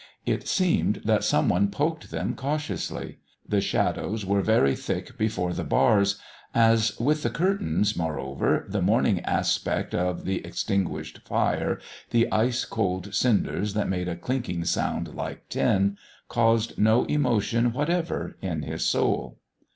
It 0.25 0.47
seemed 0.47 1.03
that 1.05 1.23
some 1.23 1.47
one 1.47 1.69
poked 1.69 2.09
them 2.09 2.33
cautiously. 2.33 3.19
The 3.47 3.61
shadows 3.61 4.25
were 4.25 4.41
very 4.41 4.75
thick 4.75 5.15
before 5.15 5.53
the 5.53 5.63
bars. 5.63 6.15
As 6.55 6.99
with 6.99 7.21
the 7.21 7.29
curtains, 7.29 7.95
moreover, 7.95 8.65
the 8.67 8.81
morning 8.81 9.19
aspect 9.19 9.93
of 9.93 10.25
the 10.25 10.43
extinguished 10.43 11.19
fire, 11.19 11.79
the 12.09 12.31
ice 12.31 12.65
cold 12.65 13.13
cinders 13.13 13.75
that 13.75 13.89
made 13.89 14.07
a 14.07 14.15
clinking 14.15 14.63
sound 14.65 15.13
like 15.13 15.47
tin, 15.49 15.99
caused 16.29 16.79
no 16.79 17.03
emotion 17.05 17.71
whatever 17.71 18.37
in 18.41 18.63
his 18.63 18.83
soul. 18.83 19.37